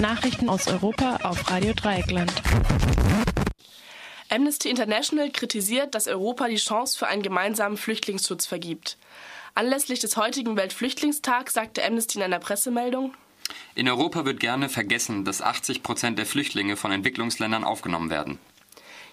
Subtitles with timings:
[0.00, 2.32] Nachrichten aus Europa auf Radio Dreieckland.
[4.28, 8.96] Amnesty International kritisiert, dass Europa die Chance für einen gemeinsamen Flüchtlingsschutz vergibt.
[9.54, 13.14] Anlässlich des heutigen Weltflüchtlingstags sagte Amnesty in einer Pressemeldung,
[13.74, 18.38] in Europa wird gerne vergessen, dass 80 Prozent der Flüchtlinge von Entwicklungsländern aufgenommen werden.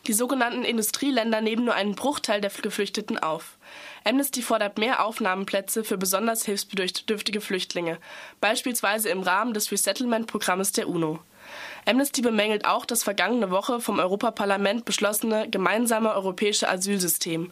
[0.08, 3.58] Die sogenannten Industrieländer nehmen nur einen Bruchteil der Geflüchteten auf.
[4.04, 8.00] Amnesty fordert mehr Aufnahmeplätze für besonders hilfsbedürftige Flüchtlinge,
[8.40, 11.20] beispielsweise im Rahmen des Resettlement-Programmes der UNO.
[11.86, 17.52] Amnesty bemängelt auch das vergangene Woche vom Europaparlament beschlossene gemeinsame europäische Asylsystem.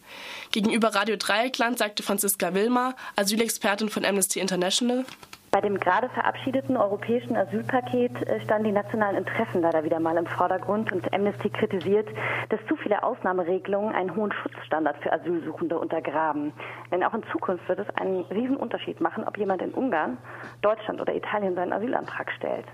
[0.52, 5.04] Gegenüber Radio Dreieckland sagte Franziska Wilmar, Asylexpertin von Amnesty International,
[5.50, 10.26] bei dem gerade verabschiedeten europäischen Asylpaket äh, standen die nationalen Interessen leider wieder mal im
[10.26, 12.08] Vordergrund und Amnesty kritisiert,
[12.50, 16.52] dass zu viele Ausnahmeregelungen einen hohen Schutzstandard für Asylsuchende untergraben.
[16.92, 20.18] Denn auch in Zukunft wird es einen riesen Unterschied machen, ob jemand in Ungarn,
[20.62, 22.66] Deutschland oder Italien seinen Asylantrag stellt.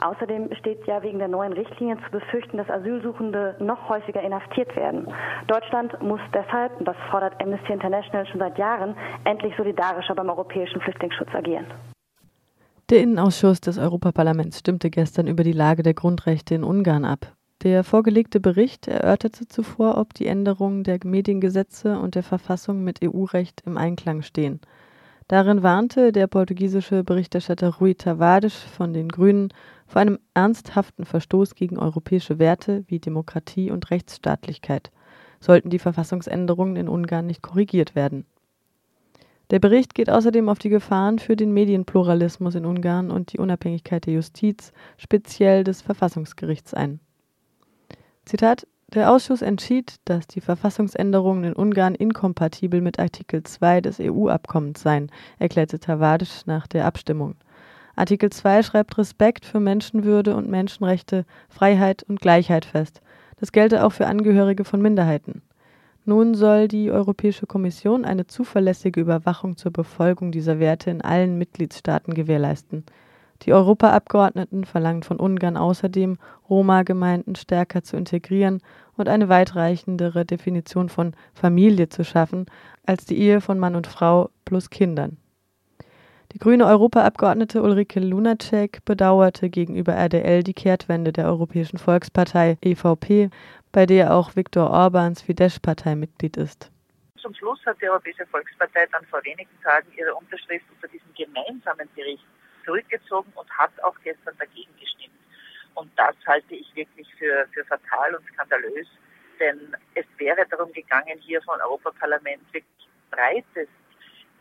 [0.00, 5.06] Außerdem steht ja wegen der neuen Richtlinien zu befürchten, dass Asylsuchende noch häufiger inhaftiert werden.
[5.46, 10.80] Deutschland muss deshalb, und das fordert Amnesty International schon seit Jahren, endlich solidarischer beim europäischen
[10.80, 11.66] Flüchtlingsschutz agieren.
[12.90, 17.34] Der Innenausschuss des Europaparlaments stimmte gestern über die Lage der Grundrechte in Ungarn ab.
[17.62, 23.62] Der vorgelegte Bericht erörterte zuvor, ob die Änderungen der Mediengesetze und der Verfassung mit EU-Recht
[23.64, 24.60] im Einklang stehen.
[25.28, 29.54] Darin warnte der portugiesische Berichterstatter Rui Tavares von den Grünen
[29.86, 34.90] vor einem ernsthaften Verstoß gegen europäische Werte wie Demokratie und Rechtsstaatlichkeit,
[35.40, 38.26] sollten die Verfassungsänderungen in Ungarn nicht korrigiert werden.
[39.52, 44.06] Der Bericht geht außerdem auf die Gefahren für den Medienpluralismus in Ungarn und die Unabhängigkeit
[44.06, 47.00] der Justiz, speziell des Verfassungsgerichts ein.
[48.24, 54.80] Zitat der Ausschuss entschied, dass die Verfassungsänderungen in Ungarn inkompatibel mit Artikel 2 des EU-Abkommens
[54.80, 57.34] seien, erklärte Tavadisch nach der Abstimmung.
[57.94, 63.02] Artikel 2 schreibt Respekt für Menschenwürde und Menschenrechte, Freiheit und Gleichheit fest.
[63.36, 65.42] Das gelte auch für Angehörige von Minderheiten.
[66.04, 72.12] Nun soll die Europäische Kommission eine zuverlässige Überwachung zur Befolgung dieser Werte in allen Mitgliedstaaten
[72.14, 72.84] gewährleisten.
[73.42, 76.18] Die Europaabgeordneten verlangen von Ungarn außerdem,
[76.50, 78.60] Roma-Gemeinden stärker zu integrieren
[78.96, 82.46] und eine weitreichendere Definition von Familie zu schaffen
[82.84, 85.18] als die Ehe von Mann und Frau plus Kindern.
[86.32, 93.28] Die grüne Europaabgeordnete Ulrike Lunacek bedauerte gegenüber RDL die Kehrtwende der Europäischen Volkspartei EVP
[93.72, 96.70] bei der auch Viktor Orbáns Fidesz-Partei Mitglied ist.
[97.20, 101.88] Zum Schluss hat die Europäische Volkspartei dann vor wenigen Tagen ihre Unterschrift unter diesem gemeinsamen
[101.94, 102.24] Bericht
[102.64, 105.14] zurückgezogen und hat auch gestern dagegen gestimmt.
[105.74, 108.86] Und das halte ich wirklich für, für fatal und skandalös,
[109.40, 113.72] denn es wäre darum gegangen, hier vom Europaparlament wirklich breitest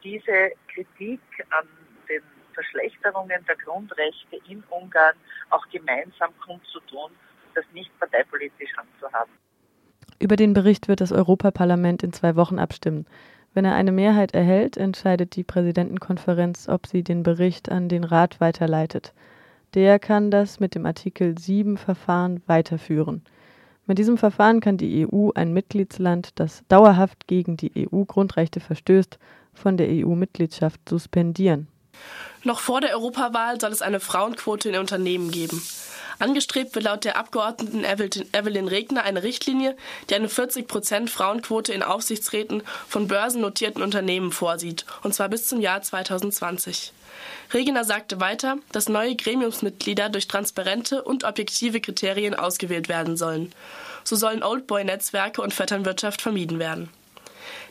[0.03, 1.21] diese Kritik
[1.51, 1.67] an
[2.09, 2.21] den
[2.53, 5.15] Verschlechterungen der Grundrechte in Ungarn
[5.49, 7.11] auch gemeinsam kundzutun
[7.55, 9.33] das nicht parteipolitisch handzuhaben.
[10.19, 13.05] Über den Bericht wird das Europaparlament in zwei Wochen abstimmen.
[13.53, 18.39] Wenn er eine Mehrheit erhält, entscheidet die Präsidentenkonferenz, ob sie den Bericht an den Rat
[18.39, 19.13] weiterleitet.
[19.73, 23.23] Der kann das mit dem Artikel 7 Verfahren weiterführen.
[23.87, 29.17] Mit diesem Verfahren kann die EU ein Mitgliedsland, das dauerhaft gegen die EU-Grundrechte verstößt,
[29.53, 31.67] von der EU-Mitgliedschaft suspendieren.
[32.43, 35.61] Noch vor der Europawahl soll es eine Frauenquote in Unternehmen geben.
[36.21, 39.75] Angestrebt wird laut der Abgeordneten Evelyn Regner eine Richtlinie,
[40.09, 45.59] die eine 40 Prozent Frauenquote in Aufsichtsräten von börsennotierten Unternehmen vorsieht, und zwar bis zum
[45.59, 46.93] Jahr 2020.
[47.53, 53.51] Regner sagte weiter, dass neue Gremiumsmitglieder durch transparente und objektive Kriterien ausgewählt werden sollen.
[54.03, 56.89] So sollen Oldboy-Netzwerke und Vetternwirtschaft vermieden werden.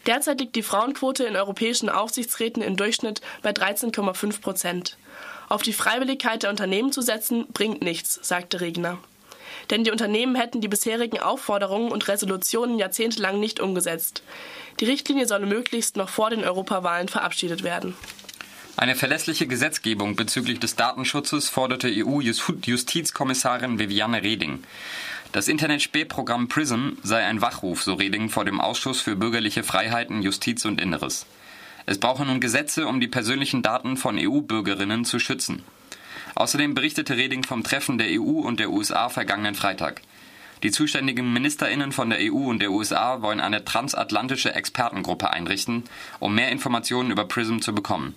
[0.06, 4.96] Derzeit liegt die Frauenquote in europäischen Aufsichtsräten im Durchschnitt bei 13,5 Prozent.
[5.50, 8.98] Auf die Freiwilligkeit der Unternehmen zu setzen, bringt nichts, sagte Regner.
[9.68, 14.22] Denn die Unternehmen hätten die bisherigen Aufforderungen und Resolutionen jahrzehntelang nicht umgesetzt.
[14.78, 17.96] Die Richtlinie solle möglichst noch vor den Europawahlen verabschiedet werden.
[18.76, 24.62] Eine verlässliche Gesetzgebung bezüglich des Datenschutzes forderte EU-Justizkommissarin Viviane Reding.
[25.32, 30.64] Das Internet-Spähprogramm PRISM sei ein Wachruf, so Reding vor dem Ausschuss für bürgerliche Freiheiten, Justiz
[30.64, 31.26] und Inneres.
[31.86, 35.62] Es brauche nun Gesetze, um die persönlichen Daten von EU-Bürgerinnen zu schützen.
[36.34, 40.02] Außerdem berichtete Reding vom Treffen der EU und der USA vergangenen Freitag.
[40.62, 45.84] Die zuständigen Ministerinnen von der EU und der USA wollen eine transatlantische Expertengruppe einrichten,
[46.18, 48.14] um mehr Informationen über PRISM zu bekommen.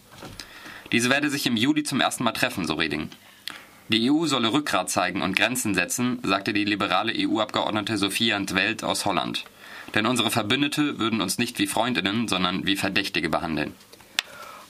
[0.92, 3.10] Diese werde sich im Juli zum ersten Mal treffen, so Reding.
[3.88, 9.06] Die EU solle Rückgrat zeigen und Grenzen setzen, sagte die liberale EU-Abgeordnete Sophia Welt aus
[9.06, 9.46] Holland.
[9.94, 13.76] Denn unsere Verbündete würden uns nicht wie Freundinnen, sondern wie Verdächtige behandeln.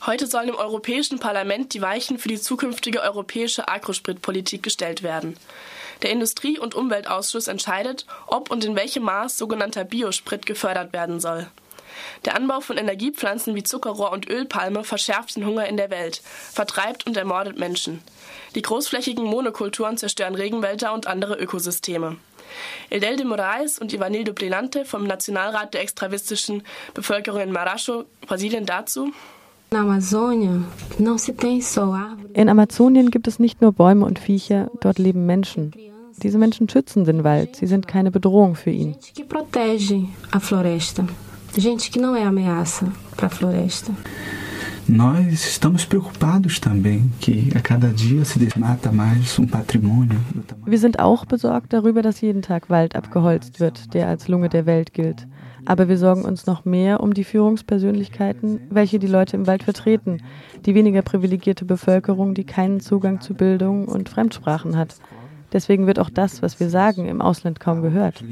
[0.06, 5.38] Heute sollen im Europäischen Parlament die Weichen für die zukünftige europäische Agrospritpolitik gestellt werden.
[6.02, 11.48] Der Industrie- und Umweltausschuss entscheidet, ob und in welchem Maß sogenannter Biosprit gefördert werden soll.
[12.26, 16.22] Der Anbau von Energiepflanzen wie Zuckerrohr und Ölpalme verschärft den Hunger in der Welt,
[16.52, 18.02] vertreibt und ermordet Menschen.
[18.56, 22.18] Die großflächigen Monokulturen zerstören Regenwälder und andere Ökosysteme.
[22.90, 26.64] Edel de Moraes und Ivanildo Plenante vom Nationalrat der extravistischen
[26.94, 29.12] Bevölkerung in Maracho, Brasilien dazu.
[32.34, 35.74] In Amazonien gibt es nicht nur Bäume und Viecher, dort leben Menschen.
[36.18, 38.96] Diese Menschen schützen den Wald, sie sind keine Bedrohung für ihn.
[41.56, 43.94] Gente que não é ameaça para a floresta.
[44.88, 50.20] Nós estamos preocupados também que a cada dia se desmata mais um patrimônio.
[50.66, 54.66] Wir sind auch besorgt darüber, dass jeden Tag Wald abgeholzt wird, der als Lunge der
[54.66, 55.26] Welt gilt.
[55.66, 60.22] Aber wir sorgen uns noch mehr um die Führungspersönlichkeiten, welche die Leute im Wald vertreten,
[60.66, 64.96] die weniger privilegierte Bevölkerung, die keinen Zugang zu Bildung und Fremdsprachen hat.
[65.54, 68.24] Deswegen wird auch das, was wir sagen, im Ausland kaum gehört.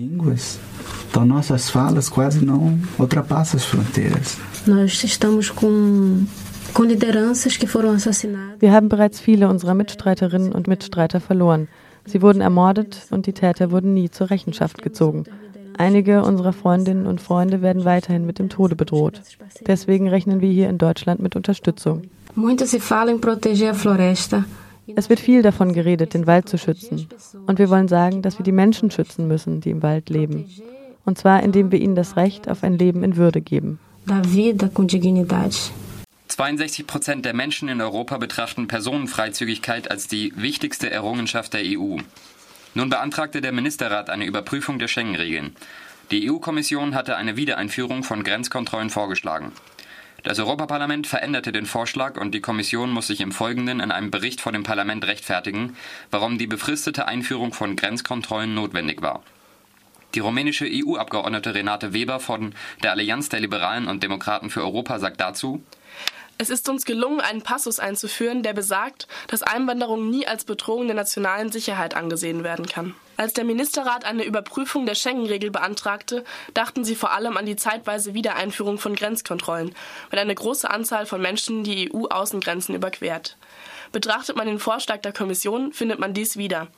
[1.10, 4.38] Então nossas falas quase não ultrapassam as fronteiras.
[4.66, 6.26] Nós estamos com
[8.60, 11.68] wir haben bereits viele unserer Mitstreiterinnen und Mitstreiter verloren.
[12.06, 15.26] Sie wurden ermordet und die Täter wurden nie zur Rechenschaft gezogen.
[15.78, 19.22] Einige unserer Freundinnen und Freunde werden weiterhin mit dem Tode bedroht.
[19.68, 22.04] Deswegen rechnen wir hier in Deutschland mit Unterstützung.
[24.96, 27.08] Es wird viel davon geredet, den Wald zu schützen.
[27.48, 30.50] Und wir wollen sagen, dass wir die Menschen schützen müssen, die im Wald leben.
[31.06, 33.80] Und zwar indem wir ihnen das Recht auf ein Leben in Würde geben.
[36.28, 41.98] 62 Prozent der Menschen in Europa betrachten Personenfreizügigkeit als die wichtigste Errungenschaft der EU.
[42.74, 45.56] Nun beantragte der Ministerrat eine Überprüfung der Schengen-Regeln.
[46.10, 49.52] Die EU-Kommission hatte eine Wiedereinführung von Grenzkontrollen vorgeschlagen.
[50.24, 54.40] Das Europaparlament veränderte den Vorschlag und die Kommission muss sich im Folgenden in einem Bericht
[54.40, 55.76] vor dem Parlament rechtfertigen,
[56.12, 59.24] warum die befristete Einführung von Grenzkontrollen notwendig war.
[60.14, 62.54] Die rumänische EU-Abgeordnete Renate Weber von
[62.84, 65.64] der Allianz der Liberalen und Demokraten für Europa sagt dazu,
[66.38, 70.96] es ist uns gelungen, einen Passus einzuführen, der besagt, dass Einwanderung nie als Bedrohung der
[70.96, 72.96] nationalen Sicherheit angesehen werden kann.
[73.22, 76.24] Als der Ministerrat eine Überprüfung der Schengen-Regel beantragte,
[76.56, 79.76] dachten sie vor allem an die zeitweise Wiedereinführung von Grenzkontrollen,
[80.10, 83.38] wenn eine große Anzahl von Menschen die EU-Außengrenzen überquert.
[83.92, 86.70] Betrachtet man den Vorschlag der Kommission, findet man dies wieder.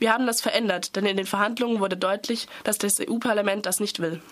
[0.00, 4.00] Wir haben das verändert, denn in den Verhandlungen wurde deutlich, dass das EU-Parlament das nicht
[4.00, 4.20] will.